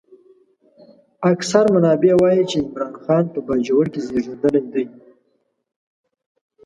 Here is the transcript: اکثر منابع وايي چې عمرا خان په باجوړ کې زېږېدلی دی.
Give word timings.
اکثر 1.31 1.63
منابع 1.75 2.13
وايي 2.21 2.43
چې 2.51 2.57
عمرا 2.65 2.87
خان 3.03 3.25
په 3.33 3.39
باجوړ 3.47 3.85
کې 3.93 3.99
زېږېدلی 4.07 4.63
دی. 4.73 4.85